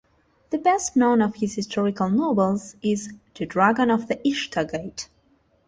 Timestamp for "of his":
1.21-1.53